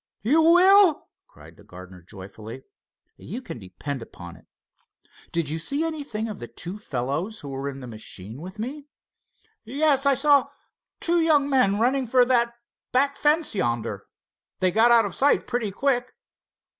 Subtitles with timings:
[0.23, 2.63] "You will?" cried the gardener, joyfully.
[3.17, 4.47] "You can depend upon it.
[5.31, 8.87] Did you see anything of two fellows who were in the machine with me?"
[9.63, 10.47] "Yes, I saw
[10.99, 12.51] two young men running for that
[12.91, 14.07] back fence yonder.
[14.57, 16.11] They got out of sight pretty quick."